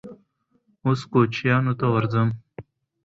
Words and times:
_اوس 0.83 1.01
کوچيانو 1.11 1.73
ته 1.79 1.85
ورځم. 1.93 2.29